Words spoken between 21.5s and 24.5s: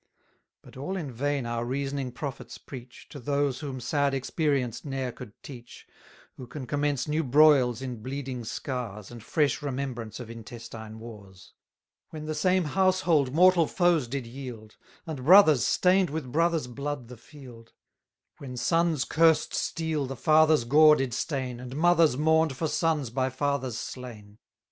And mothers mourn'd for sons by fathers slain!